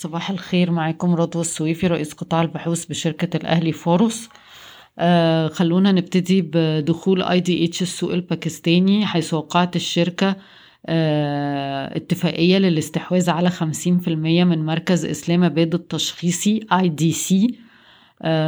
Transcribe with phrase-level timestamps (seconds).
[0.00, 4.28] صباح الخير معاكم رضوى السويفي رئيس قطاع البحوث بشركة الأهلي فاروس
[4.98, 10.36] آه خلونا نبتدي بدخول IDH السوق الباكستاني حيث وقعت الشركة
[10.86, 13.58] آه اتفاقية للاستحواذ على 50%
[14.08, 17.58] من مركز إسلام آباد التشخيصي IDC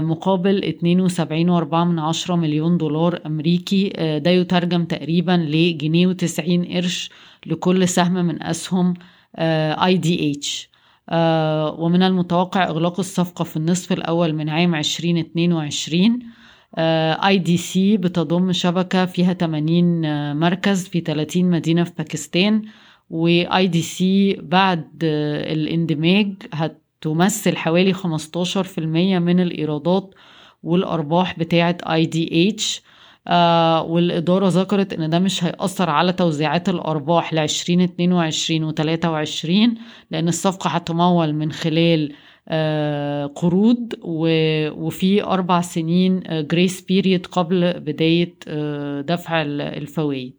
[0.00, 0.74] مقابل
[2.28, 3.92] 72.4 مليون دولار أمريكي.
[3.96, 7.10] آه ده يترجم تقريبا لجنيه وتسعين قرش
[7.46, 8.94] لكل سهم من أسهم
[9.38, 10.69] IDH
[11.78, 16.18] ومن المتوقع إغلاق الصفقة في النصف الأول من عام 2022
[16.78, 22.62] IDC بتضم شبكة فيها 80 مركز في 30 مدينة في باكستان
[23.10, 27.98] و IDC بعد الاندماج هتمثل حوالي 15%
[28.78, 30.14] من الإيرادات
[30.62, 32.82] والأرباح بتاعة IDH
[33.28, 39.74] آه والإدارة ذكرت إن ده مش هيأثر على توزيعات الأرباح لعشرين اتنين وعشرين وتلاتة وعشرين
[40.10, 42.12] لأن الصفقة هتمول من خلال
[42.48, 50.32] آه قروض وفي أربع سنين grace period قبل بداية آه دفع الفوائد.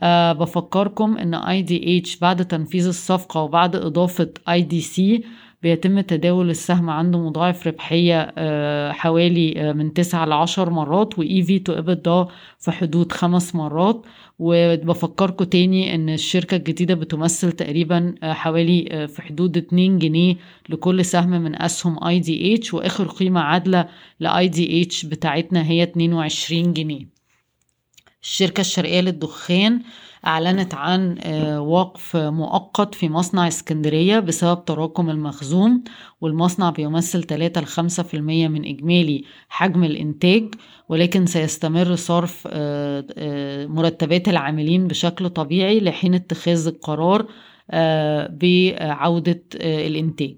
[0.00, 5.24] أه بفكركم إن IDH بعد تنفيذ الصفقة وبعد إضافة IDC
[5.64, 8.32] بيتم تداول السهم عنده مضاعف ربحية
[8.92, 12.26] حوالي من تسعة لعشر مرات و EV to EBITDA
[12.58, 14.02] في حدود خمس مرات.
[14.38, 20.36] وبفكركم تاني إن الشركة الجديدة بتمثل تقريبا حوالي في حدود اتنين جنيه
[20.68, 23.88] لكل سهم من أسهم IDH وآخر قيمة عادلة
[24.20, 27.06] ل IDH بتاعتنا هي اتنين وعشرين جنيه.
[28.22, 29.80] الشركة الشرقية للدخان
[30.26, 31.18] أعلنت عن
[31.58, 35.84] وقف مؤقت في مصنع اسكندرية بسبب تراكم المخزون
[36.20, 40.54] والمصنع بيمثل 3 ل 5% من إجمالي حجم الإنتاج
[40.88, 42.46] ولكن سيستمر صرف
[43.68, 47.26] مرتبات العاملين بشكل طبيعي لحين اتخاذ القرار
[48.28, 50.36] بعودة الإنتاج.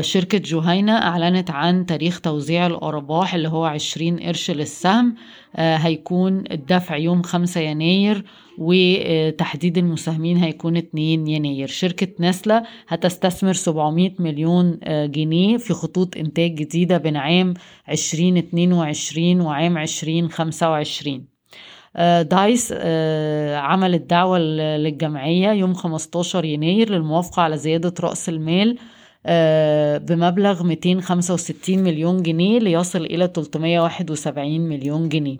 [0.00, 5.14] شركة جهينة أعلنت عن تاريخ توزيع الأرباح اللي هو عشرين قرش للسهم
[5.56, 8.24] هيكون الدفع يوم خمسة يناير
[8.58, 11.66] وتحديد المساهمين هيكون 2 يناير.
[11.68, 17.54] شركة نسلة هتستثمر 700 مليون جنيه في خطوط إنتاج جديدة بين عام
[17.90, 21.24] 2022 وعام 2025
[22.22, 22.72] دايس
[23.56, 28.78] عملت دعوة للجمعية يوم 15 يناير للموافقة على زيادة رأس المال.
[29.98, 35.36] بمبلغ 265 مليون جنيه ليصل إلى 371 مليون جنيه.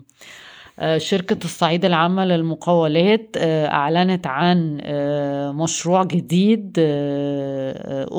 [0.97, 4.81] شركة الصعيد العامة للمقاولات أعلنت عن
[5.55, 6.73] مشروع جديد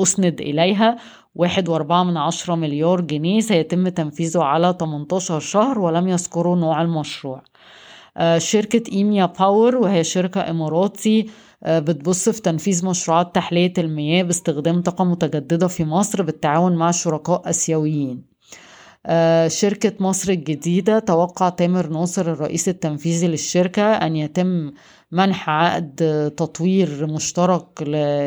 [0.01, 0.97] أسند إليها
[1.35, 3.39] واحد وأربعة من عشرة مليار جنيه.
[3.39, 7.41] سيتم تنفيذه على 18 شهر ولم يذكروا نوع المشروع.
[8.37, 11.29] شركة إيميا باور وهي شركة إماراتي
[11.65, 18.37] بتبص في تنفيذ مشروعات تحلية المياه باستخدام طاقة متجددة في مصر بالتعاون مع شركاء أسيويين.
[19.47, 24.71] شركة مصر الجديدة توقع تامر ناصر الرئيس التنفيذي للشركة أن يتم
[25.11, 25.95] منح عقد
[26.37, 27.83] تطوير مشترك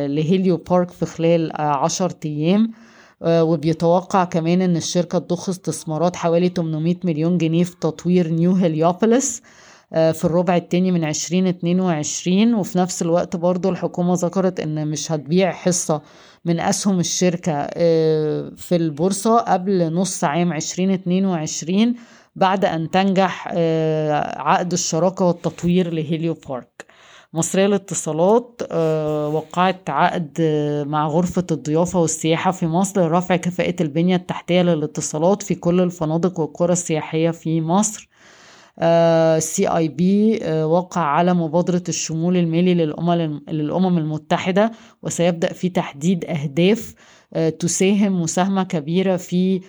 [0.08, 2.72] لهيليو بارك في خلال عشر أيام.
[3.26, 9.42] وبيتوقع كمان أن الشركة تضخ استثمارات حوالي 800 مليون جنيه في تطوير نيو هليوبوليس
[9.90, 15.12] في الربع التاني من عشرين اتنين وعشرين وفي نفس الوقت برضو الحكومة ذكرت إن مش
[15.12, 16.02] هتبيع حصة
[16.44, 17.66] من أسهم الشركة
[18.56, 21.94] في البورصة قبل نص عام عشرين اتنين وعشرين
[22.36, 23.48] بعد أن تنجح
[24.38, 26.84] عقد الشراكة والتطوير لهيليو بارك.
[27.32, 28.62] مصرية للاتصالات
[29.34, 30.40] وقعت عقد
[30.86, 36.72] مع غرفة الضيافة والسياحة في مصر لرفع كفاءة البنية التحتية للاتصالات في كل الفنادق والقرى
[36.72, 38.09] السياحية في مصر.
[38.82, 42.74] ال CIB وقع على مبادرة الشمول المالي
[43.50, 46.94] للأمم المتحدة وسيبدأ في تحديد أهداف
[47.58, 49.60] تساهم مساهمة كبيرة في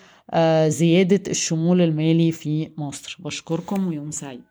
[0.67, 3.17] زيادة الشمول المالي في مصر.
[3.19, 4.41] بشكركم ويوم سعيد.